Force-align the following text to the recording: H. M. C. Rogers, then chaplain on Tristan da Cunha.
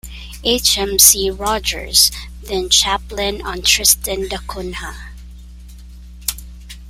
H. 0.43 0.79
M. 0.79 0.97
C. 0.97 1.29
Rogers, 1.29 2.09
then 2.41 2.69
chaplain 2.71 3.39
on 3.43 3.61
Tristan 3.61 4.27
da 4.27 4.37
Cunha. 4.47 4.95